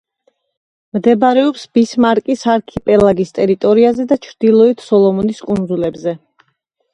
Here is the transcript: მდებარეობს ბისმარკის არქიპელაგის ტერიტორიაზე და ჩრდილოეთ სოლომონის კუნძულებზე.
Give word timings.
მდებარეობს 0.97 1.65
ბისმარკის 1.77 2.45
არქიპელაგის 2.53 3.35
ტერიტორიაზე 3.41 4.07
და 4.13 4.19
ჩრდილოეთ 4.25 4.83
სოლომონის 4.87 5.45
კუნძულებზე. 5.51 6.17